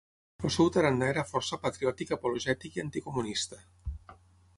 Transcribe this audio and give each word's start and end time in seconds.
El 0.47 0.51
seu 0.53 0.69
tarannà 0.77 1.09
era 1.11 1.25
força 1.31 1.59
patriòtic 1.65 2.13
apologètic 2.17 2.79
i 2.79 2.83
anticomunista. 2.85 3.61